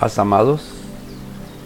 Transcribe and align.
Paz 0.00 0.18
amados, 0.18 0.62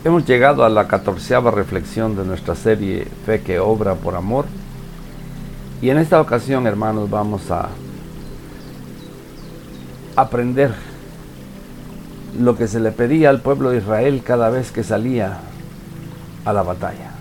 hemos 0.02 0.26
llegado 0.26 0.64
a 0.64 0.68
la 0.68 0.88
catorceava 0.88 1.52
reflexión 1.52 2.16
de 2.16 2.24
nuestra 2.24 2.56
serie 2.56 3.06
Fe 3.24 3.42
que 3.42 3.60
obra 3.60 3.94
por 3.94 4.16
amor. 4.16 4.46
Y 5.80 5.90
en 5.90 5.98
esta 5.98 6.20
ocasión, 6.20 6.66
hermanos, 6.66 7.08
vamos 7.08 7.48
a 7.52 7.68
aprender 10.16 10.74
lo 12.36 12.56
que 12.56 12.66
se 12.66 12.80
le 12.80 12.90
pedía 12.90 13.30
al 13.30 13.40
pueblo 13.40 13.70
de 13.70 13.78
Israel 13.78 14.20
cada 14.26 14.50
vez 14.50 14.72
que 14.72 14.82
salía 14.82 15.38
a 16.44 16.52
la 16.52 16.64
batalla. 16.64 17.12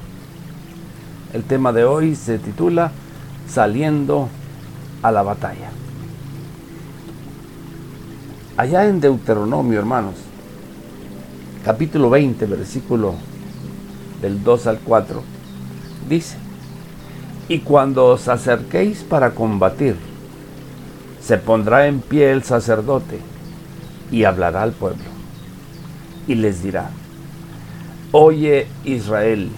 El 1.31 1.43
tema 1.43 1.71
de 1.73 1.83
hoy 1.83 2.15
se 2.15 2.39
titula 2.39 2.91
Saliendo 3.47 4.29
a 5.03 5.11
la 5.11 5.21
batalla. 5.21 5.69
Allá 8.57 8.87
en 8.87 8.99
Deuteronomio, 8.99 9.77
hermanos, 9.77 10.32
capítulo 11.63 12.09
20, 12.09 12.45
versículo 12.45 13.13
del 14.21 14.43
2 14.43 14.67
al 14.67 14.79
4, 14.79 15.23
dice, 16.09 16.37
y 17.47 17.59
cuando 17.59 18.07
os 18.07 18.27
acerquéis 18.27 19.03
para 19.03 19.31
combatir, 19.31 19.95
se 21.21 21.37
pondrá 21.37 21.87
en 21.87 22.01
pie 22.01 22.31
el 22.31 22.43
sacerdote 22.43 23.19
y 24.11 24.25
hablará 24.25 24.61
al 24.63 24.73
pueblo 24.73 25.05
y 26.27 26.35
les 26.35 26.61
dirá, 26.61 26.89
oye 28.11 28.67
Israel, 28.83 29.49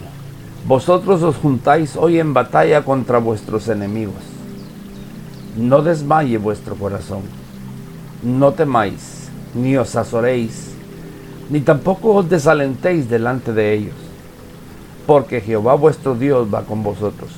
vosotros 0.68 1.24
os 1.24 1.36
juntáis 1.38 1.96
hoy 1.96 2.20
en 2.20 2.34
batalla 2.34 2.84
contra 2.84 3.18
vuestros 3.20 3.68
enemigos. 3.68 4.22
No 5.58 5.82
desmaye 5.82 6.38
vuestro 6.38 6.76
corazón, 6.76 7.22
no 8.24 8.52
temáis, 8.54 9.30
ni 9.54 9.78
os 9.78 9.96
azoréis, 9.96 10.75
ni 11.50 11.62
tampoco 11.62 12.16
os 12.16 12.30
desalentéis 12.30 13.10
delante 13.10 13.54
de 13.54 13.74
ellos, 13.74 13.96
porque 15.06 15.42
Jehová 15.42 15.76
vuestro 15.76 16.16
Dios 16.16 16.48
va 16.54 16.64
con 16.64 16.84
vosotros, 16.84 17.32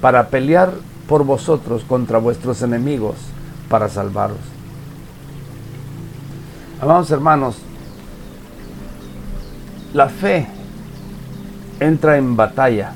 para 0.00 0.28
pelear 0.28 0.72
por 1.08 1.24
vosotros 1.24 1.84
contra 1.84 2.18
vuestros 2.18 2.62
enemigos, 2.62 3.16
para 3.68 3.88
salvaros. 3.88 4.38
Amados 6.80 7.10
hermanos, 7.10 7.56
la 9.94 10.08
fe 10.08 10.46
entra 11.80 12.16
en 12.16 12.36
batalla, 12.36 12.92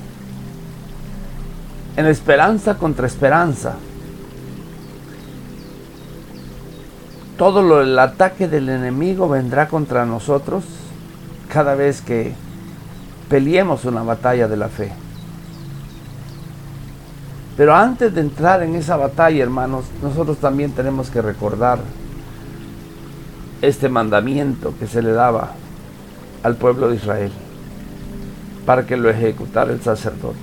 en 1.97 2.06
esperanza 2.06 2.78
contra 2.78 3.06
esperanza. 3.06 3.75
Todo 7.41 7.62
lo, 7.62 7.80
el 7.80 7.98
ataque 7.98 8.48
del 8.48 8.69
enemigo 8.69 9.27
vendrá 9.27 9.66
contra 9.66 10.05
nosotros 10.05 10.62
cada 11.48 11.74
vez 11.74 12.02
que 12.02 12.34
peleemos 13.30 13.86
una 13.86 14.02
batalla 14.02 14.47
de 14.47 14.58
la 14.58 14.69
fe. 14.69 14.92
Pero 17.56 17.74
antes 17.74 18.14
de 18.14 18.20
entrar 18.20 18.62
en 18.62 18.74
esa 18.74 18.98
batalla, 18.98 19.42
hermanos, 19.42 19.86
nosotros 20.02 20.36
también 20.36 20.72
tenemos 20.72 21.08
que 21.08 21.22
recordar 21.22 21.78
este 23.62 23.88
mandamiento 23.88 24.75
que 24.78 24.86
se 24.86 25.00
le 25.00 25.12
daba 25.12 25.52
al 26.42 26.56
pueblo 26.56 26.91
de 26.91 26.97
Israel 26.97 27.32
para 28.66 28.84
que 28.84 28.98
lo 28.98 29.08
ejecutara 29.08 29.72
el 29.72 29.80
sacerdote. 29.80 30.36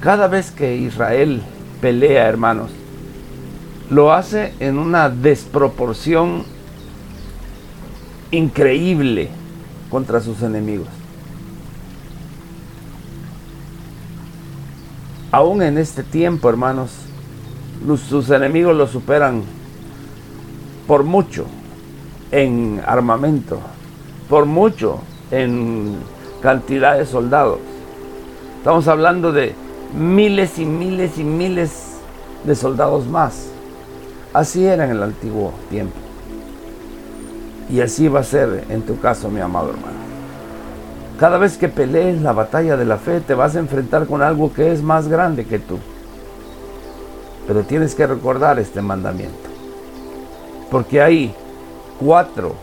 Cada 0.00 0.28
vez 0.28 0.50
que 0.50 0.76
Israel 0.76 1.42
pelea, 1.82 2.26
hermanos, 2.26 2.70
lo 3.90 4.12
hace 4.12 4.52
en 4.60 4.78
una 4.78 5.08
desproporción 5.08 6.44
increíble 8.30 9.30
contra 9.90 10.20
sus 10.20 10.42
enemigos. 10.42 10.88
Aún 15.30 15.62
en 15.62 15.78
este 15.78 16.02
tiempo, 16.02 16.48
hermanos, 16.48 16.90
sus 18.08 18.30
enemigos 18.30 18.76
lo 18.76 18.86
superan 18.86 19.42
por 20.86 21.04
mucho 21.04 21.46
en 22.30 22.80
armamento, 22.86 23.60
por 24.28 24.46
mucho 24.46 25.00
en 25.30 25.96
cantidad 26.40 26.96
de 26.98 27.06
soldados. 27.06 27.58
Estamos 28.58 28.88
hablando 28.88 29.32
de 29.32 29.54
miles 29.96 30.58
y 30.58 30.64
miles 30.64 31.18
y 31.18 31.24
miles 31.24 31.98
de 32.44 32.54
soldados 32.54 33.06
más. 33.06 33.55
Así 34.36 34.66
era 34.66 34.84
en 34.84 34.90
el 34.90 35.02
antiguo 35.02 35.54
tiempo. 35.70 35.96
Y 37.70 37.80
así 37.80 38.06
va 38.06 38.20
a 38.20 38.22
ser 38.22 38.64
en 38.68 38.82
tu 38.82 39.00
caso, 39.00 39.30
mi 39.30 39.40
amado 39.40 39.70
hermano. 39.70 39.96
Cada 41.18 41.38
vez 41.38 41.56
que 41.56 41.70
pelees 41.70 42.20
la 42.20 42.34
batalla 42.34 42.76
de 42.76 42.84
la 42.84 42.98
fe, 42.98 43.22
te 43.22 43.32
vas 43.32 43.56
a 43.56 43.60
enfrentar 43.60 44.06
con 44.06 44.20
algo 44.20 44.52
que 44.52 44.72
es 44.72 44.82
más 44.82 45.08
grande 45.08 45.46
que 45.46 45.58
tú. 45.58 45.78
Pero 47.46 47.62
tienes 47.62 47.94
que 47.94 48.06
recordar 48.06 48.58
este 48.58 48.82
mandamiento. 48.82 49.48
Porque 50.70 51.00
hay 51.00 51.34
cuatro 51.98 52.56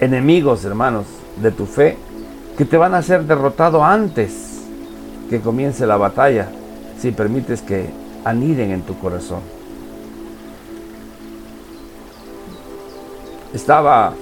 enemigos, 0.00 0.64
hermanos, 0.64 1.04
de 1.42 1.50
tu 1.50 1.66
fe 1.66 1.98
que 2.56 2.64
te 2.64 2.78
van 2.78 2.94
a 2.94 3.02
ser 3.02 3.24
derrotado 3.24 3.84
antes 3.84 4.62
que 5.28 5.42
comience 5.42 5.86
la 5.86 5.98
batalla 5.98 6.48
si 6.98 7.10
permites 7.10 7.60
que 7.60 7.90
aniden 8.24 8.70
en 8.70 8.80
tu 8.80 8.98
corazón. 8.98 9.55
Estaba 13.54 14.14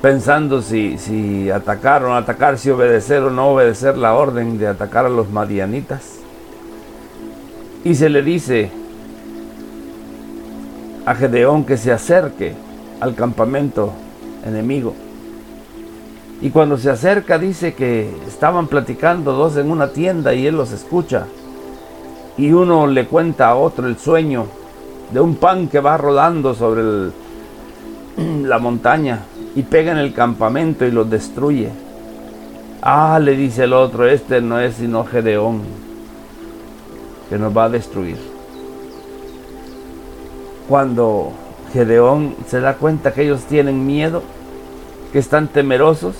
pensando 0.00 0.62
si, 0.62 0.98
si 0.98 1.50
atacar 1.50 2.04
o 2.04 2.08
no 2.08 2.16
atacar, 2.16 2.58
si 2.58 2.70
obedecer 2.70 3.22
o 3.22 3.30
no 3.30 3.48
obedecer 3.48 3.96
la 3.96 4.14
orden 4.14 4.58
de 4.58 4.68
atacar 4.68 5.06
a 5.06 5.08
los 5.08 5.30
madianitas. 5.30 6.18
Y 7.84 7.94
se 7.94 8.08
le 8.08 8.22
dice 8.22 8.70
a 11.06 11.14
Gedeón 11.14 11.64
que 11.64 11.76
se 11.76 11.90
acerque 11.90 12.54
al 13.00 13.14
campamento 13.14 13.92
enemigo. 14.44 14.94
Y 16.40 16.50
cuando 16.50 16.76
se 16.76 16.90
acerca 16.90 17.38
dice 17.38 17.74
que 17.74 18.14
estaban 18.28 18.68
platicando 18.68 19.32
dos 19.32 19.56
en 19.56 19.70
una 19.70 19.88
tienda 19.88 20.34
y 20.34 20.46
él 20.46 20.56
los 20.56 20.72
escucha. 20.72 21.26
Y 22.36 22.52
uno 22.52 22.86
le 22.86 23.06
cuenta 23.06 23.48
a 23.48 23.56
otro 23.56 23.88
el 23.88 23.98
sueño 23.98 24.46
de 25.10 25.20
un 25.20 25.36
pan 25.36 25.68
que 25.68 25.80
va 25.80 25.96
rodando 25.96 26.54
sobre 26.54 27.10
la 28.48 28.58
montaña 28.58 29.20
y 29.54 29.62
pega 29.62 29.92
en 29.92 29.98
el 29.98 30.12
campamento 30.12 30.84
y 30.84 30.90
lo 30.90 31.04
destruye. 31.04 31.70
Ah, 32.82 33.18
le 33.22 33.36
dice 33.36 33.64
el 33.64 33.72
otro, 33.72 34.08
este 34.08 34.40
no 34.40 34.58
es 34.60 34.76
sino 34.76 35.04
Gedeón, 35.04 35.62
que 37.28 37.38
nos 37.38 37.56
va 37.56 37.64
a 37.64 37.68
destruir 37.68 38.38
cuando 40.68 41.32
Gedeón 41.72 42.36
se 42.46 42.60
da 42.60 42.74
cuenta 42.74 43.12
que 43.12 43.22
ellos 43.22 43.44
tienen 43.44 43.86
miedo, 43.86 44.22
que 45.12 45.18
están 45.18 45.48
temerosos, 45.48 46.14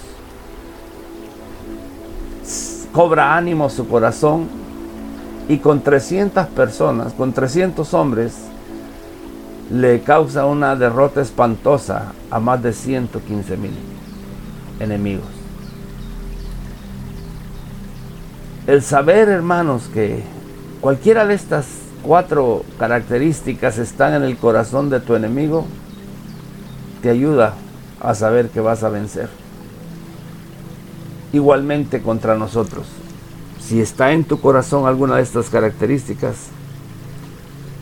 cobra 2.93 3.37
ánimo 3.37 3.69
su 3.69 3.87
corazón 3.87 4.49
y 5.49 5.59
con 5.59 5.83
300 5.83 6.47
personas, 6.49 7.12
con 7.12 7.33
300 7.33 7.93
hombres, 7.93 8.34
le 9.71 10.01
causa 10.01 10.47
una 10.47 10.77
derrota 10.77 11.21
espantosa 11.21 12.12
a 12.31 12.41
más 12.41 12.62
de 12.62 12.73
115 12.73 13.56
mil 13.56 13.73
enemigos. 14.81 15.27
El 18.67 18.83
saber, 18.83 19.29
hermanos, 19.29 19.89
que 19.93 20.23
cualquiera 20.81 21.27
de 21.27 21.34
estas 21.34 21.67
cuatro 22.03 22.65
características 22.79 23.79
están 23.79 24.15
en 24.15 24.23
el 24.23 24.37
corazón 24.37 24.91
de 24.91 25.01
tu 25.01 25.15
enemigo, 25.15 25.67
te 27.03 27.11
ayuda 27.11 27.55
a 28.00 28.14
saber 28.14 28.49
que 28.50 28.61
vas 28.61 28.82
a 28.85 28.88
vencer. 28.88 29.29
Igualmente 31.32 32.00
contra 32.00 32.37
nosotros. 32.37 32.87
Si 33.61 33.81
está 33.81 34.12
en 34.12 34.25
tu 34.25 34.41
corazón 34.41 34.87
alguna 34.87 35.17
de 35.17 35.23
estas 35.23 35.50
características, 35.50 36.49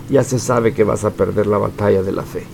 ya 0.09 0.23
se 0.23 0.39
sabe 0.39 0.75
que 0.75 0.85
vas 0.85 1.05
a 1.05 1.11
perder 1.11 1.47
la 1.47 1.59
batalla 1.59 2.03
de 2.03 2.13
la 2.13 2.23
fe. 2.23 2.45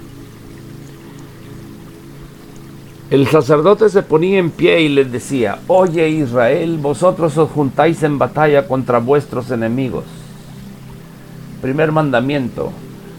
El 3.11 3.27
sacerdote 3.27 3.91
se 3.91 4.03
ponía 4.03 4.39
en 4.39 4.51
pie 4.51 4.81
y 4.81 4.89
les 4.89 5.13
decía, 5.13 5.59
oye 5.67 6.09
Israel, 6.09 6.79
vosotros 6.79 7.37
os 7.37 7.51
juntáis 7.51 8.03
en 8.03 8.19
batalla 8.19 8.67
contra 8.67 8.99
vuestros 8.99 9.51
enemigos 9.51 10.05
Primer 11.63 11.93
mandamiento, 11.93 12.73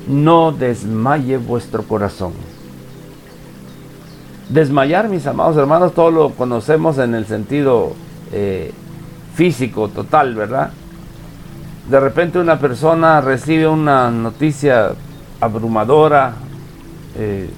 no 0.06 0.52
desmaye 0.52 1.38
vuestro 1.38 1.84
corazón. 1.84 2.34
Desmayar, 4.50 5.08
mis 5.08 5.26
amados 5.26 5.56
hermanos, 5.56 5.94
todo 5.94 6.12
lo 6.12 6.30
conocemos 6.32 6.98
en 6.98 7.16
el 7.16 7.26
sentido 7.26 7.94
eh, 8.34 8.74
físico 9.34 9.88
total, 9.88 10.36
¿verdad? 10.36 10.72
De 11.90 12.00
repente 12.00 12.40
una 12.40 12.58
persona 12.60 13.20
recibe 13.20 13.68
una 13.68 14.10
noticia 14.10 14.94
abrumadora, 15.42 16.34
eh, 17.18 17.50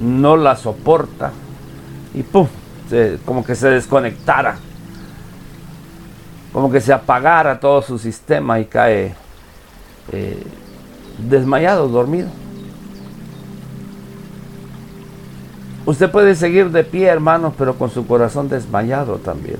no 0.00 0.36
la 0.36 0.56
soporta 0.56 1.32
y 2.14 2.22
¡pum! 2.22 2.46
como 3.24 3.44
que 3.44 3.56
se 3.56 3.68
desconectara, 3.68 4.56
como 6.52 6.70
que 6.70 6.80
se 6.80 6.92
apagara 6.92 7.58
todo 7.58 7.82
su 7.82 7.98
sistema 7.98 8.60
y 8.60 8.66
cae 8.66 9.14
eh, 10.12 10.42
desmayado, 11.18 11.88
dormido. 11.88 12.28
Usted 15.84 16.10
puede 16.10 16.34
seguir 16.34 16.70
de 16.70 16.84
pie, 16.84 17.06
hermanos, 17.06 17.54
pero 17.58 17.76
con 17.76 17.90
su 17.90 18.06
corazón 18.06 18.48
desmayado 18.48 19.16
también. 19.16 19.58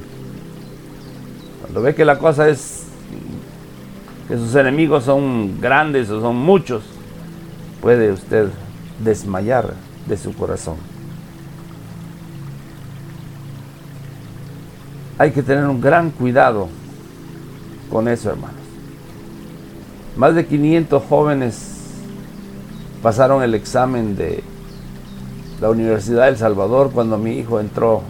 Cuando 1.60 1.82
ve 1.82 1.94
que 1.94 2.04
la 2.04 2.18
cosa 2.18 2.48
es 2.48 2.85
que 4.28 4.36
sus 4.36 4.54
enemigos 4.54 5.04
son 5.04 5.60
grandes 5.60 6.10
o 6.10 6.20
son 6.20 6.36
muchos, 6.36 6.82
puede 7.80 8.12
usted 8.12 8.48
desmayar 9.02 9.74
de 10.06 10.16
su 10.16 10.34
corazón. 10.34 10.76
Hay 15.18 15.30
que 15.30 15.42
tener 15.42 15.64
un 15.66 15.80
gran 15.80 16.10
cuidado 16.10 16.68
con 17.90 18.08
eso, 18.08 18.30
hermanos. 18.30 18.56
Más 20.16 20.34
de 20.34 20.46
500 20.46 21.02
jóvenes 21.08 21.76
pasaron 23.02 23.42
el 23.42 23.54
examen 23.54 24.16
de 24.16 24.42
la 25.60 25.70
Universidad 25.70 26.26
del 26.26 26.36
Salvador 26.36 26.90
cuando 26.92 27.18
mi 27.18 27.38
hijo 27.38 27.60
entró 27.60 28.02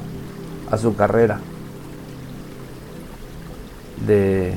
a 0.70 0.78
su 0.78 0.96
carrera 0.96 1.40
de 4.06 4.54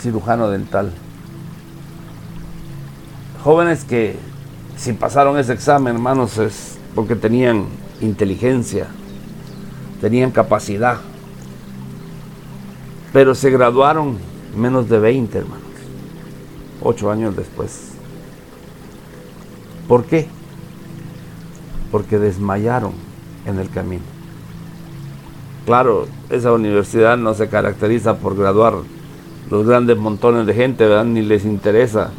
cirujano 0.00 0.50
dental. 0.50 0.92
Jóvenes 3.42 3.84
que 3.84 4.16
si 4.76 4.92
pasaron 4.92 5.38
ese 5.38 5.52
examen, 5.52 5.96
hermanos, 5.96 6.38
es 6.38 6.78
porque 6.94 7.14
tenían 7.14 7.66
inteligencia, 8.00 8.86
tenían 10.00 10.30
capacidad, 10.30 10.98
pero 13.12 13.34
se 13.34 13.50
graduaron 13.50 14.18
menos 14.56 14.88
de 14.88 14.98
20, 14.98 15.38
hermanos, 15.38 15.64
ocho 16.82 17.10
años 17.10 17.36
después. 17.36 17.92
¿Por 19.86 20.04
qué? 20.04 20.28
Porque 21.90 22.18
desmayaron 22.18 22.92
en 23.44 23.58
el 23.58 23.68
camino. 23.70 24.04
Claro, 25.66 26.06
esa 26.30 26.52
universidad 26.52 27.16
no 27.16 27.34
se 27.34 27.48
caracteriza 27.48 28.16
por 28.16 28.36
graduar 28.36 28.74
los 29.50 29.66
grandes 29.66 29.96
montones 29.96 30.46
de 30.46 30.54
gente, 30.54 30.86
¿verdad? 30.86 31.04
Ni 31.04 31.22
les 31.22 31.44
interesa 31.44 32.10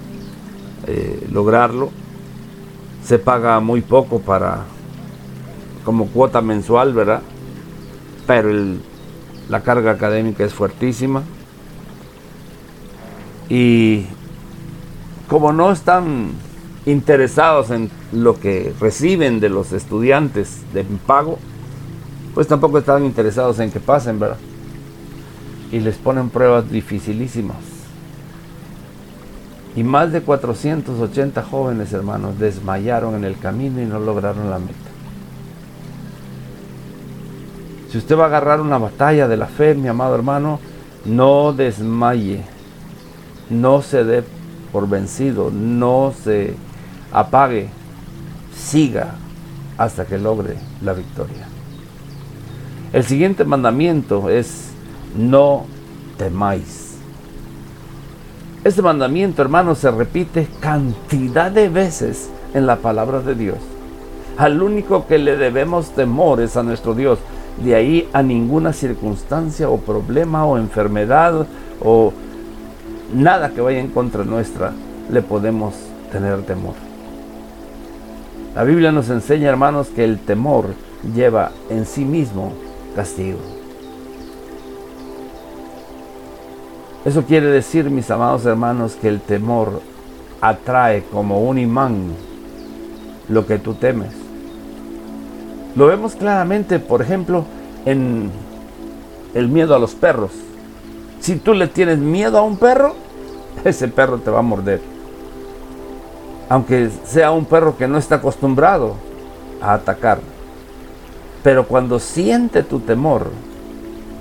eh, 0.85 1.27
lograrlo. 1.31 1.89
Se 3.03 3.17
paga 3.17 3.59
muy 3.59 3.81
poco 3.81 4.19
para 4.19 4.65
como 5.85 6.07
cuota 6.07 6.41
mensual, 6.41 6.93
¿verdad? 6.93 7.21
Pero 8.27 8.49
la 9.49 9.61
carga 9.61 9.91
académica 9.91 10.43
es 10.43 10.53
fuertísima. 10.53 11.23
Y 13.49 14.05
como 15.27 15.53
no 15.53 15.71
están 15.71 16.31
interesados 16.85 17.71
en 17.71 17.89
lo 18.11 18.39
que 18.39 18.73
reciben 18.79 19.39
de 19.39 19.49
los 19.49 19.71
estudiantes 19.71 20.61
de 20.73 20.83
pago, 20.83 21.39
pues 22.33 22.47
tampoco 22.47 22.77
están 22.77 23.05
interesados 23.05 23.59
en 23.59 23.71
que 23.71 23.79
pasen, 23.79 24.19
¿verdad? 24.19 24.37
Y 25.71 25.79
les 25.79 25.97
ponen 25.97 26.29
pruebas 26.29 26.69
dificilísimas. 26.69 27.57
Y 29.75 29.83
más 29.83 30.11
de 30.11 30.21
480 30.21 31.43
jóvenes 31.43 31.93
hermanos 31.93 32.37
desmayaron 32.37 33.15
en 33.15 33.23
el 33.23 33.37
camino 33.37 33.81
y 33.81 33.85
no 33.85 33.99
lograron 33.99 34.49
la 34.49 34.59
meta. 34.59 34.75
Si 37.89 37.97
usted 37.97 38.17
va 38.17 38.23
a 38.23 38.27
agarrar 38.27 38.61
una 38.61 38.77
batalla 38.77 39.27
de 39.27 39.37
la 39.37 39.47
fe, 39.47 39.73
mi 39.75 39.87
amado 39.87 40.15
hermano, 40.15 40.59
no 41.05 41.53
desmaye, 41.53 42.43
no 43.49 43.81
se 43.81 44.03
dé 44.03 44.23
por 44.71 44.87
vencido, 44.87 45.51
no 45.51 46.13
se 46.23 46.55
apague, 47.11 47.69
siga 48.55 49.15
hasta 49.77 50.05
que 50.05 50.17
logre 50.17 50.55
la 50.81 50.93
victoria. 50.93 51.47
El 52.93 53.05
siguiente 53.05 53.45
mandamiento 53.45 54.29
es 54.29 54.70
no 55.15 55.65
temáis. 56.17 56.97
Este 58.63 58.81
mandamiento, 58.81 59.41
hermanos, 59.41 59.79
se 59.79 59.89
repite 59.89 60.47
cantidad 60.59 61.51
de 61.51 61.67
veces 61.67 62.29
en 62.53 62.67
la 62.67 62.75
palabra 62.75 63.19
de 63.19 63.33
Dios. 63.33 63.57
Al 64.37 64.61
único 64.61 65.07
que 65.07 65.17
le 65.17 65.35
debemos 65.35 65.91
temor 65.91 66.41
es 66.41 66.57
a 66.57 66.63
nuestro 66.63 66.93
Dios. 66.93 67.19
De 67.63 67.75
ahí 67.75 68.07
a 68.13 68.21
ninguna 68.21 68.71
circunstancia 68.71 69.69
o 69.69 69.77
problema 69.77 70.45
o 70.45 70.57
enfermedad 70.57 71.45
o 71.83 72.13
nada 73.13 73.49
que 73.49 73.61
vaya 73.61 73.79
en 73.79 73.89
contra 73.89 74.23
nuestra 74.23 74.73
le 75.11 75.21
podemos 75.21 75.73
tener 76.11 76.43
temor. 76.43 76.75
La 78.55 78.63
Biblia 78.63 78.91
nos 78.91 79.09
enseña, 79.09 79.49
hermanos, 79.49 79.87
que 79.87 80.03
el 80.03 80.19
temor 80.19 80.67
lleva 81.15 81.51
en 81.69 81.85
sí 81.85 82.05
mismo 82.05 82.53
castigo. 82.95 83.60
Eso 87.03 87.23
quiere 87.23 87.47
decir, 87.47 87.89
mis 87.89 88.11
amados 88.11 88.45
hermanos, 88.45 88.95
que 88.99 89.07
el 89.07 89.21
temor 89.21 89.81
atrae 90.39 91.03
como 91.11 91.41
un 91.41 91.57
imán 91.57 92.13
lo 93.27 93.47
que 93.47 93.57
tú 93.57 93.73
temes. 93.73 94.11
Lo 95.75 95.87
vemos 95.87 96.15
claramente, 96.15 96.77
por 96.77 97.01
ejemplo, 97.01 97.45
en 97.85 98.29
el 99.33 99.47
miedo 99.47 99.73
a 99.73 99.79
los 99.79 99.95
perros. 99.95 100.31
Si 101.21 101.37
tú 101.37 101.55
le 101.55 101.67
tienes 101.67 101.97
miedo 101.97 102.37
a 102.37 102.43
un 102.43 102.57
perro, 102.57 102.93
ese 103.63 103.87
perro 103.87 104.19
te 104.19 104.29
va 104.29 104.39
a 104.39 104.43
morder. 104.43 104.81
Aunque 106.49 106.91
sea 107.05 107.31
un 107.31 107.45
perro 107.45 107.77
que 107.77 107.87
no 107.87 107.97
está 107.97 108.15
acostumbrado 108.15 108.95
a 109.59 109.73
atacar. 109.73 110.19
Pero 111.41 111.65
cuando 111.65 111.97
siente 111.97 112.61
tu 112.61 112.79
temor, 112.79 113.31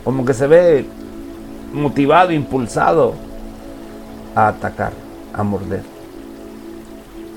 como 0.05 0.25
que 0.25 0.33
se 0.33 0.47
ve 0.47 0.87
motivado, 1.73 2.33
impulsado 2.33 3.15
a 4.35 4.49
atacar, 4.49 4.93
a 5.33 5.43
morder, 5.43 5.83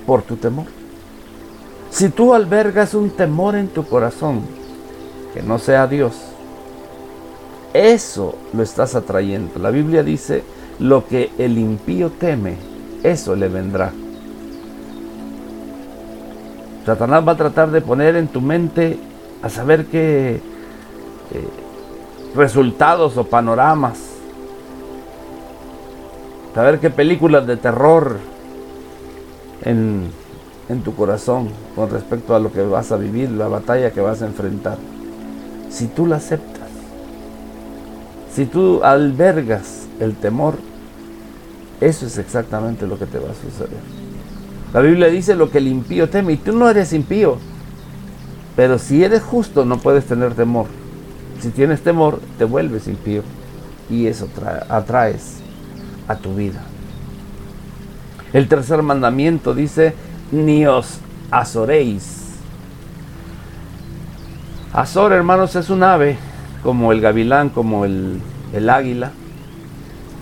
por 0.06 0.22
tu 0.22 0.36
temor. 0.36 0.66
Si 1.90 2.10
tú 2.10 2.34
albergas 2.34 2.94
un 2.94 3.12
temor 3.12 3.56
en 3.56 3.68
tu 3.68 3.86
corazón, 3.86 4.42
que 5.34 5.44
no 5.44 5.60
sea 5.60 5.88
Dios, 5.88 6.16
eso 7.74 8.36
lo 8.54 8.64
estás 8.64 8.96
atrayendo. 8.96 9.60
La 9.60 9.70
Biblia 9.70 10.04
dice, 10.04 10.44
lo 10.80 11.08
que 11.08 11.32
el 11.38 11.58
impío 11.58 12.12
teme, 12.12 12.58
eso 13.04 13.36
le 13.36 13.48
vendrá. 13.48 13.92
Satanás 16.86 17.28
va 17.28 17.32
a 17.34 17.38
tratar 17.38 17.72
de 17.72 17.82
poner 17.82 18.16
en 18.16 18.28
tu 18.28 18.42
mente 18.42 19.00
a 19.42 19.50
saber 19.50 19.86
qué 19.86 20.36
eh, 20.36 20.42
resultados 22.36 23.18
o 23.18 23.24
panoramas 23.24 24.13
saber 26.54 26.80
qué 26.80 26.90
películas 26.90 27.48
de 27.48 27.58
terror 27.58 28.18
en, 29.64 30.08
en 30.70 30.82
tu 30.82 30.96
corazón 30.96 31.50
con 31.76 31.90
respecto 31.90 32.36
a 32.36 32.40
lo 32.40 32.52
que 32.52 32.62
vas 32.62 32.92
a 32.92 32.98
vivir, 32.98 33.32
la 33.32 33.48
batalla 33.48 33.92
que 33.92 34.02
vas 34.02 34.22
a 34.22 34.28
enfrentar. 34.28 34.78
Si 35.70 35.88
tú 35.88 36.06
la 36.06 36.18
aceptas, 36.18 36.70
si 38.34 38.46
tú 38.46 38.84
albergas 38.84 39.88
el 40.00 40.16
temor, 40.16 40.56
eso 41.82 42.06
es 42.06 42.18
exactamente 42.18 42.88
lo 42.88 42.98
que 42.98 43.06
te 43.06 43.20
va 43.20 43.32
a 43.32 43.36
suceder. 43.36 43.80
La 44.74 44.80
Biblia 44.80 45.08
dice 45.08 45.36
lo 45.36 45.52
que 45.52 45.60
el 45.60 45.68
impío 45.68 46.10
teme 46.10 46.34
y 46.34 46.38
tú 46.38 46.52
no 46.52 46.70
eres 46.70 46.94
impío. 46.94 47.38
Pero 48.56 48.78
si 48.78 49.04
eres 49.04 49.22
justo 49.22 49.66
no 49.66 49.78
puedes 49.78 50.06
tener 50.06 50.34
temor. 50.34 50.68
Si 51.42 51.50
tienes 51.50 51.82
temor 51.82 52.20
te 52.38 52.46
vuelves 52.46 52.88
impío 52.88 53.22
y 53.90 54.08
eso 54.08 54.28
atraes 54.70 55.43
a 56.08 56.16
tu 56.16 56.36
vida. 56.36 56.62
El 58.34 58.48
tercer 58.48 58.82
mandamiento 58.82 59.54
dice, 59.54 59.94
ni 60.32 60.66
os 60.66 61.00
azoréis. 61.30 62.22
Azor, 64.74 65.14
hermanos, 65.14 65.56
es 65.56 65.70
un 65.70 65.84
ave 65.84 66.18
como 66.64 66.92
el 66.92 67.02
gavilán, 67.02 67.50
como 67.50 67.86
el, 67.86 68.20
el 68.54 68.70
águila, 68.70 69.12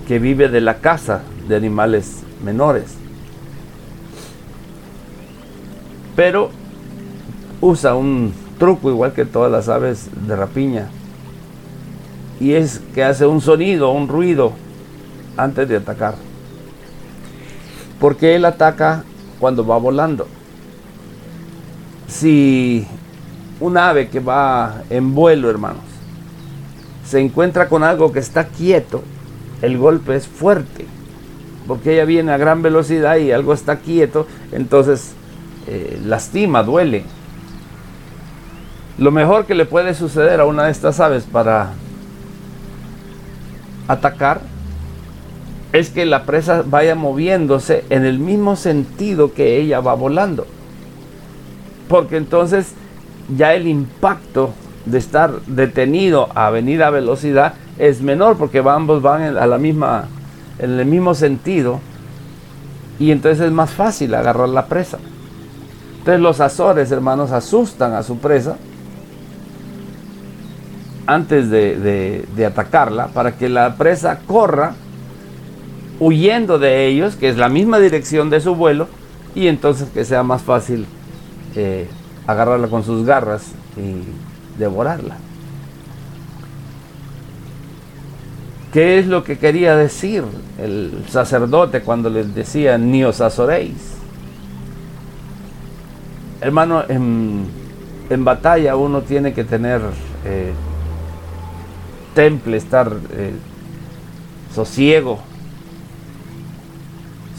que 0.07 0.19
vive 0.19 0.49
de 0.49 0.59
la 0.59 0.79
caza 0.79 1.21
de 1.47 1.55
animales 1.55 2.23
menores. 2.43 2.95
Pero 6.15 6.49
usa 7.61 7.95
un 7.95 8.33
truco 8.59 8.89
igual 8.89 9.13
que 9.13 9.23
todas 9.23 9.51
las 9.51 9.69
aves 9.69 10.09
de 10.27 10.35
rapiña. 10.35 10.89
Y 12.39 12.53
es 12.53 12.81
que 12.93 13.03
hace 13.03 13.25
un 13.25 13.39
sonido, 13.39 13.91
un 13.91 14.07
ruido 14.07 14.53
antes 15.37 15.67
de 15.67 15.77
atacar. 15.77 16.15
Porque 17.99 18.35
él 18.35 18.45
ataca 18.45 19.03
cuando 19.39 19.65
va 19.65 19.77
volando. 19.77 20.27
si 22.07 22.85
un 23.59 23.77
ave 23.77 24.09
que 24.09 24.19
va 24.19 24.81
en 24.89 25.15
vuelo, 25.15 25.49
hermanos, 25.49 25.83
se 27.05 27.19
encuentra 27.19 27.69
con 27.69 27.83
algo 27.83 28.11
que 28.11 28.19
está 28.19 28.47
quieto, 28.47 29.03
el 29.61 29.77
golpe 29.77 30.15
es 30.15 30.27
fuerte, 30.27 30.85
porque 31.67 31.93
ella 31.93 32.05
viene 32.05 32.31
a 32.31 32.37
gran 32.37 32.61
velocidad 32.61 33.17
y 33.17 33.31
algo 33.31 33.53
está 33.53 33.77
quieto, 33.77 34.27
entonces 34.51 35.13
eh, 35.67 35.99
lastima, 36.03 36.63
duele. 36.63 37.03
Lo 38.97 39.11
mejor 39.11 39.45
que 39.45 39.55
le 39.55 39.65
puede 39.65 39.93
suceder 39.93 40.39
a 40.39 40.45
una 40.45 40.65
de 40.65 40.71
estas 40.71 40.99
aves 40.99 41.23
para 41.23 41.71
atacar 43.87 44.41
es 45.73 45.89
que 45.89 46.05
la 46.05 46.23
presa 46.23 46.63
vaya 46.65 46.95
moviéndose 46.95 47.85
en 47.89 48.05
el 48.05 48.19
mismo 48.19 48.55
sentido 48.55 49.33
que 49.33 49.57
ella 49.57 49.79
va 49.79 49.93
volando. 49.93 50.45
Porque 51.87 52.17
entonces 52.17 52.73
ya 53.35 53.53
el 53.53 53.67
impacto 53.67 54.53
de 54.85 54.97
estar 54.97 55.41
detenido 55.45 56.29
a 56.35 56.49
venir 56.49 56.83
a 56.83 56.89
velocidad 56.89 57.53
es 57.77 58.01
menor 58.01 58.37
porque 58.37 58.59
ambos 58.59 59.01
van 59.01 59.37
a 59.37 59.47
la 59.47 59.57
misma, 59.57 60.05
en 60.59 60.79
el 60.79 60.85
mismo 60.85 61.13
sentido 61.13 61.79
y 62.99 63.11
entonces 63.11 63.45
es 63.45 63.51
más 63.51 63.71
fácil 63.71 64.13
agarrar 64.13 64.49
la 64.49 64.65
presa. 64.65 64.97
Entonces 65.99 66.19
los 66.19 66.39
azores, 66.41 66.91
hermanos, 66.91 67.31
asustan 67.31 67.93
a 67.93 68.03
su 68.03 68.17
presa 68.17 68.57
antes 71.05 71.49
de, 71.49 72.25
de 72.35 72.45
atacarla 72.45 73.07
para 73.07 73.33
que 73.33 73.49
la 73.49 73.75
presa 73.75 74.19
corra 74.25 74.75
huyendo 76.01 76.57
de 76.57 76.87
ellos, 76.87 77.15
que 77.15 77.29
es 77.29 77.37
la 77.37 77.47
misma 77.47 77.77
dirección 77.77 78.31
de 78.31 78.41
su 78.41 78.55
vuelo, 78.55 78.87
y 79.35 79.47
entonces 79.47 79.87
que 79.93 80.03
sea 80.03 80.23
más 80.23 80.41
fácil 80.41 80.87
eh, 81.55 81.87
agarrarla 82.25 82.67
con 82.69 82.83
sus 82.83 83.05
garras 83.05 83.51
y 83.77 84.59
devorarla. 84.59 85.17
¿Qué 88.73 88.97
es 88.97 89.05
lo 89.05 89.23
que 89.23 89.37
quería 89.37 89.75
decir 89.75 90.23
el 90.59 91.03
sacerdote 91.07 91.81
cuando 91.81 92.09
les 92.09 92.33
decía 92.33 92.79
ni 92.79 93.03
os 93.03 93.21
azoréis? 93.21 93.93
Hermano, 96.41 96.83
en, 96.89 97.45
batalla 98.25 98.75
uno 98.75 99.01
tiene 99.01 99.33
que 99.33 99.43
tener 99.43 99.81
eh, 100.25 100.51
temple, 102.15 102.57
estar 102.57 102.91
eh, 103.11 103.33
sosiego, 104.55 105.19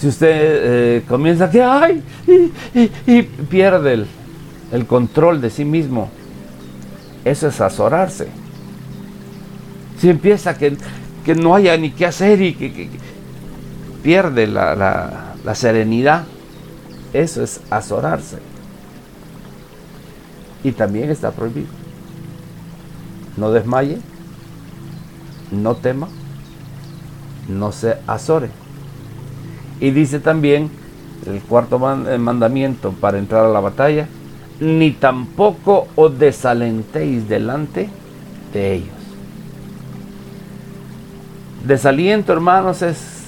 si 0.02 0.08
usted 0.08 0.30
eh, 0.34 1.04
comienza 1.06 1.48
que 1.48 1.62
ay 1.62 2.02
y, 3.06 3.22
pierde 3.22 4.04
el, 4.72 4.86
control 4.86 5.40
de 5.40 5.48
sí 5.48 5.64
mismo, 5.64 6.10
eso 7.24 7.46
es 7.46 7.60
azorarse. 7.60 8.26
Si 10.00 10.10
empieza 10.10 10.58
que, 10.58 10.76
que 11.24 11.36
no 11.36 11.54
haya 11.54 11.76
ni 11.76 11.92
qué 11.92 12.06
hacer 12.06 12.42
y 12.42 12.54
que, 12.54 12.88
pierde 14.02 14.48
la, 14.48 15.36
la 15.44 15.54
serenidad, 15.54 16.24
eso 17.12 17.44
es 17.44 17.60
azorarse. 17.70 18.38
Y 20.64 20.72
también 20.72 21.10
está 21.10 21.30
prohibido. 21.30 21.68
No 23.36 23.52
desmaye, 23.52 24.00
no 25.52 25.76
tema, 25.76 26.08
no 27.48 27.70
se 27.70 27.98
azore. 28.08 28.61
Y 29.82 29.90
dice 29.90 30.20
también 30.20 30.70
el 31.26 31.40
cuarto 31.40 31.76
mandamiento 31.76 32.92
para 32.92 33.18
entrar 33.18 33.44
a 33.44 33.48
la 33.48 33.58
batalla, 33.58 34.06
ni 34.60 34.92
tampoco 34.92 35.88
os 35.96 36.16
desalentéis 36.16 37.28
delante 37.28 37.88
de 38.54 38.74
ellos. 38.74 38.94
Desaliento, 41.66 42.32
hermanos, 42.32 42.80
es 42.82 43.24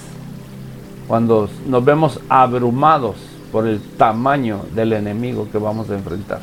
cuando 1.09 1.51
nos 1.67 1.85
vemos 1.85 2.21
abrumados 2.29 3.17
por 3.51 3.67
el 3.67 3.81
tamaño 3.81 4.61
del 4.77 4.93
enemigo 4.93 5.49
que 5.51 5.59
vamos 5.59 5.91
a 5.91 5.95
enfrentar. 5.95 6.39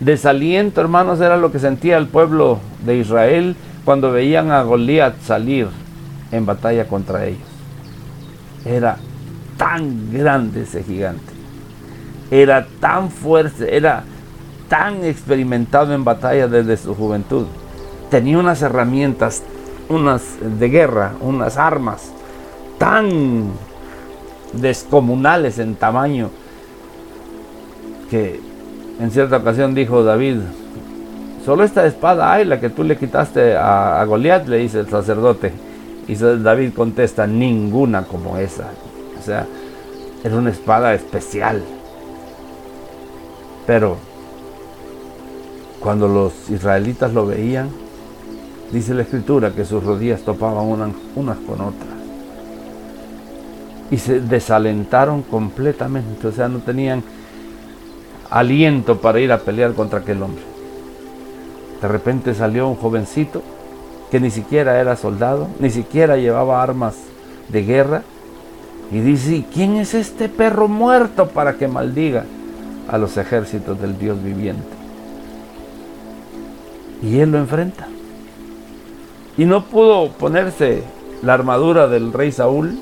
Desaliento, 0.00 0.82
hermanos, 0.82 1.18
era 1.22 1.38
lo 1.38 1.50
que 1.50 1.60
sentía 1.60 1.96
el 1.96 2.08
pueblo 2.08 2.58
de 2.84 2.98
Israel 2.98 3.56
cuando 3.86 4.12
veían 4.12 4.50
a 4.50 4.62
Goliat 4.62 5.18
salir 5.22 5.68
en 6.30 6.44
batalla 6.44 6.86
contra 6.86 7.24
ellos. 7.24 7.55
Era 8.66 8.96
tan 9.56 10.12
grande 10.12 10.62
ese 10.62 10.82
gigante. 10.82 11.32
Era 12.30 12.66
tan 12.80 13.10
fuerte, 13.10 13.76
era 13.76 14.02
tan 14.68 15.04
experimentado 15.04 15.94
en 15.94 16.04
batalla 16.04 16.48
desde 16.48 16.76
su 16.76 16.94
juventud. 16.94 17.46
Tenía 18.10 18.38
unas 18.38 18.62
herramientas, 18.62 19.42
unas 19.88 20.22
de 20.58 20.68
guerra, 20.68 21.12
unas 21.20 21.56
armas 21.56 22.10
tan 22.78 23.52
descomunales 24.52 25.58
en 25.58 25.74
tamaño 25.74 26.30
que 28.10 28.40
en 29.00 29.10
cierta 29.10 29.38
ocasión 29.38 29.74
dijo 29.74 30.02
David, 30.02 30.38
solo 31.44 31.64
esta 31.64 31.86
espada 31.86 32.32
hay, 32.32 32.44
la 32.44 32.60
que 32.60 32.70
tú 32.70 32.84
le 32.84 32.96
quitaste 32.96 33.56
a, 33.56 34.00
a 34.00 34.04
Goliat, 34.04 34.46
le 34.46 34.58
dice 34.58 34.80
el 34.80 34.88
sacerdote. 34.88 35.52
Y 36.08 36.14
David 36.14 36.72
contesta, 36.74 37.26
ninguna 37.26 38.04
como 38.04 38.38
esa. 38.38 38.70
O 39.18 39.22
sea, 39.22 39.46
era 40.22 40.36
una 40.36 40.50
espada 40.50 40.94
especial. 40.94 41.62
Pero 43.66 43.96
cuando 45.80 46.06
los 46.08 46.48
israelitas 46.50 47.12
lo 47.12 47.26
veían, 47.26 47.68
dice 48.72 48.94
la 48.94 49.02
escritura 49.02 49.52
que 49.52 49.64
sus 49.64 49.82
rodillas 49.82 50.22
topaban 50.22 50.66
unas 50.66 51.36
con 51.38 51.60
otras. 51.60 51.96
Y 53.90 53.98
se 53.98 54.20
desalentaron 54.20 55.22
completamente, 55.22 56.26
o 56.26 56.32
sea, 56.32 56.48
no 56.48 56.58
tenían 56.58 57.02
aliento 58.30 59.00
para 59.00 59.20
ir 59.20 59.30
a 59.32 59.38
pelear 59.38 59.74
contra 59.74 60.00
aquel 60.00 60.22
hombre. 60.22 60.42
De 61.80 61.88
repente 61.88 62.34
salió 62.34 62.68
un 62.68 62.76
jovencito 62.76 63.42
que 64.10 64.20
ni 64.20 64.30
siquiera 64.30 64.80
era 64.80 64.96
soldado, 64.96 65.48
ni 65.58 65.70
siquiera 65.70 66.16
llevaba 66.16 66.62
armas 66.62 66.94
de 67.48 67.62
guerra. 67.62 68.02
Y 68.92 69.00
dice, 69.00 69.44
¿quién 69.52 69.76
es 69.76 69.94
este 69.94 70.28
perro 70.28 70.68
muerto 70.68 71.28
para 71.28 71.54
que 71.54 71.66
maldiga 71.66 72.24
a 72.88 72.98
los 72.98 73.16
ejércitos 73.16 73.80
del 73.80 73.98
Dios 73.98 74.22
viviente? 74.22 74.62
Y 77.02 77.18
él 77.18 77.32
lo 77.32 77.38
enfrenta. 77.38 77.88
Y 79.36 79.44
no 79.44 79.64
pudo 79.64 80.10
ponerse 80.12 80.82
la 81.22 81.34
armadura 81.34 81.88
del 81.88 82.12
rey 82.12 82.30
Saúl, 82.30 82.78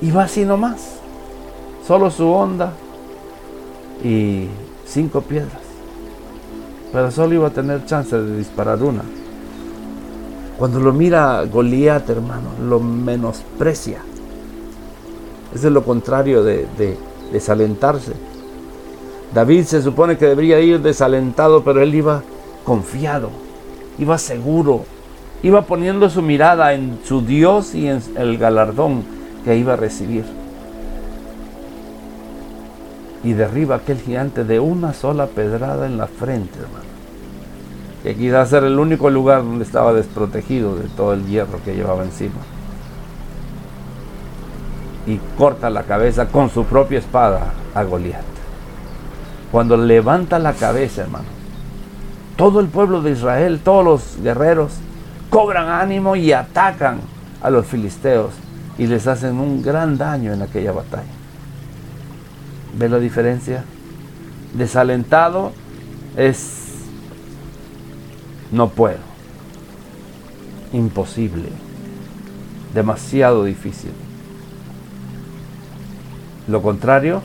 y 0.00 0.10
va 0.10 0.24
así 0.24 0.44
nomás. 0.44 0.98
Solo 1.86 2.10
su 2.10 2.28
onda 2.28 2.72
y 4.04 4.46
cinco 4.86 5.20
piedras. 5.22 5.60
Pero 6.92 7.10
solo 7.10 7.34
iba 7.34 7.48
a 7.48 7.50
tener 7.50 7.84
chance 7.86 8.16
de 8.16 8.36
disparar 8.36 8.82
una. 8.82 9.02
Cuando 10.62 10.78
lo 10.78 10.92
mira 10.92 11.44
Goliat, 11.44 12.08
hermano, 12.08 12.50
lo 12.64 12.78
menosprecia. 12.78 13.98
es 15.52 15.64
lo 15.64 15.82
contrario 15.82 16.44
de, 16.44 16.96
desalentarse. 17.32 18.12
David 19.34 19.64
se 19.64 19.82
supone 19.82 20.16
que 20.16 20.26
debería 20.26 20.60
ir 20.60 20.80
desalentado, 20.80 21.64
pero 21.64 21.82
él 21.82 21.92
iba 21.96 22.22
confiado, 22.62 23.30
iba 23.98 24.16
seguro, 24.18 24.84
iba 25.42 25.62
poniendo 25.62 26.08
su 26.08 26.22
mirada 26.22 26.74
en 26.74 27.00
su 27.02 27.22
Dios 27.22 27.74
y 27.74 27.88
en 27.88 28.00
el 28.16 28.38
galardón 28.38 29.02
que 29.44 29.56
iba 29.56 29.72
a 29.72 29.76
recibir. 29.76 30.24
Y 33.24 33.32
derriba 33.32 33.74
aquel 33.74 33.98
gigante 33.98 34.44
de 34.44 34.60
una 34.60 34.94
sola 34.94 35.26
pedrada 35.26 35.86
en 35.86 35.98
la 35.98 36.06
frente, 36.06 36.56
hermano 36.60 37.01
que 38.02 38.16
quizás 38.16 38.52
era 38.52 38.66
el 38.66 38.78
único 38.78 39.10
lugar 39.10 39.42
donde 39.42 39.64
estaba 39.64 39.92
desprotegido 39.92 40.76
de 40.76 40.88
todo 40.88 41.12
el 41.12 41.26
hierro 41.26 41.60
que 41.64 41.74
llevaba 41.74 42.02
encima. 42.02 42.40
Y 45.06 45.18
corta 45.38 45.70
la 45.70 45.84
cabeza 45.84 46.26
con 46.26 46.50
su 46.50 46.64
propia 46.64 46.98
espada 46.98 47.52
a 47.74 47.82
Goliat. 47.84 48.22
Cuando 49.52 49.76
levanta 49.76 50.38
la 50.38 50.54
cabeza, 50.54 51.02
hermano, 51.02 51.26
todo 52.36 52.60
el 52.60 52.68
pueblo 52.68 53.02
de 53.02 53.12
Israel, 53.12 53.60
todos 53.62 53.84
los 53.84 54.22
guerreros, 54.22 54.72
cobran 55.30 55.68
ánimo 55.68 56.16
y 56.16 56.32
atacan 56.32 57.00
a 57.40 57.50
los 57.50 57.66
filisteos 57.66 58.32
y 58.78 58.86
les 58.86 59.06
hacen 59.06 59.38
un 59.38 59.62
gran 59.62 59.98
daño 59.98 60.32
en 60.32 60.42
aquella 60.42 60.72
batalla. 60.72 61.04
¿Ve 62.76 62.88
la 62.88 62.98
diferencia? 62.98 63.64
Desalentado 64.54 65.52
es 66.16 66.61
no 68.52 68.68
puedo. 68.68 68.98
Imposible. 70.72 71.48
Demasiado 72.72 73.44
difícil. 73.44 73.92
Lo 76.46 76.62
contrario, 76.62 77.22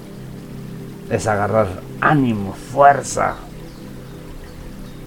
es 1.09 1.27
agarrar 1.27 1.67
ánimo, 2.01 2.53
fuerza 2.53 3.35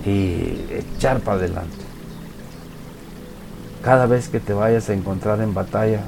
y 0.05 0.65
echar 0.71 1.21
para 1.21 1.39
adelante. 1.39 1.77
Cada 3.83 4.07
vez 4.07 4.29
que 4.29 4.41
te 4.41 4.53
vayas 4.53 4.89
a 4.91 4.95
encontrar 4.95 5.41
en 5.41 5.55
batalla 5.55 6.03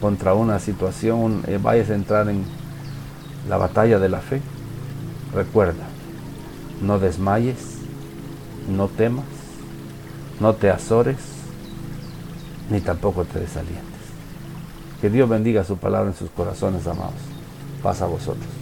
contra 0.00 0.34
una 0.34 0.58
situación, 0.58 1.42
eh, 1.46 1.58
vayas 1.62 1.90
a 1.90 1.94
entrar 1.94 2.28
en 2.28 2.44
la 3.48 3.56
batalla 3.56 3.98
de 3.98 4.08
la 4.08 4.20
fe, 4.20 4.40
recuerda, 5.34 5.84
no 6.82 6.98
desmayes, 6.98 7.75
no 8.68 8.88
temas, 8.88 9.24
no 10.40 10.54
te 10.54 10.70
azores, 10.70 11.16
ni 12.70 12.80
tampoco 12.80 13.24
te 13.24 13.40
desalientes. 13.40 13.84
Que 15.00 15.10
Dios 15.10 15.28
bendiga 15.28 15.64
su 15.64 15.76
palabra 15.76 16.10
en 16.10 16.16
sus 16.16 16.30
corazones, 16.30 16.86
amados. 16.86 17.14
Pasa 17.82 18.04
a 18.04 18.08
vosotros. 18.08 18.55